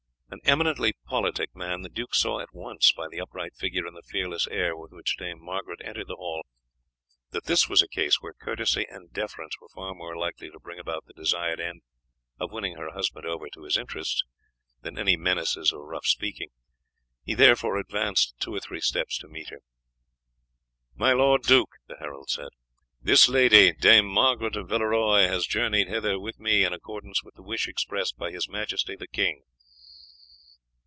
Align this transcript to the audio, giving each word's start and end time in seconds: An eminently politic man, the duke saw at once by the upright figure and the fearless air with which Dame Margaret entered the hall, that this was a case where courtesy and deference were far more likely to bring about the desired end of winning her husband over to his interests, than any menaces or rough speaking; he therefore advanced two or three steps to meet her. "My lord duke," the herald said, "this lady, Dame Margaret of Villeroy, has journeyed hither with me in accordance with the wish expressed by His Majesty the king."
An 0.33 0.39
eminently 0.45 0.93
politic 1.05 1.53
man, 1.53 1.81
the 1.81 1.89
duke 1.89 2.15
saw 2.15 2.39
at 2.39 2.53
once 2.53 2.93
by 2.93 3.09
the 3.09 3.19
upright 3.19 3.53
figure 3.53 3.85
and 3.85 3.97
the 3.97 4.01
fearless 4.01 4.47
air 4.47 4.77
with 4.77 4.93
which 4.93 5.17
Dame 5.17 5.43
Margaret 5.43 5.81
entered 5.83 6.07
the 6.07 6.15
hall, 6.15 6.45
that 7.31 7.47
this 7.47 7.67
was 7.67 7.81
a 7.81 7.87
case 7.89 8.21
where 8.21 8.31
courtesy 8.33 8.85
and 8.89 9.11
deference 9.11 9.59
were 9.59 9.67
far 9.67 9.93
more 9.93 10.15
likely 10.15 10.49
to 10.49 10.57
bring 10.57 10.79
about 10.79 11.03
the 11.05 11.11
desired 11.13 11.59
end 11.59 11.81
of 12.39 12.49
winning 12.49 12.77
her 12.77 12.91
husband 12.91 13.25
over 13.25 13.49
to 13.49 13.63
his 13.65 13.77
interests, 13.77 14.23
than 14.79 14.97
any 14.97 15.17
menaces 15.17 15.73
or 15.73 15.85
rough 15.85 16.05
speaking; 16.05 16.51
he 17.25 17.33
therefore 17.33 17.77
advanced 17.77 18.33
two 18.39 18.55
or 18.55 18.61
three 18.61 18.81
steps 18.81 19.17
to 19.17 19.27
meet 19.27 19.49
her. 19.49 19.59
"My 20.95 21.11
lord 21.11 21.41
duke," 21.41 21.73
the 21.87 21.97
herald 21.99 22.29
said, 22.29 22.49
"this 23.01 23.27
lady, 23.27 23.73
Dame 23.73 24.05
Margaret 24.07 24.55
of 24.55 24.69
Villeroy, 24.69 25.27
has 25.27 25.45
journeyed 25.45 25.89
hither 25.89 26.17
with 26.17 26.39
me 26.39 26.63
in 26.63 26.71
accordance 26.71 27.21
with 27.21 27.35
the 27.35 27.43
wish 27.43 27.67
expressed 27.67 28.17
by 28.17 28.31
His 28.31 28.47
Majesty 28.47 28.95
the 28.95 29.09
king." 29.09 29.43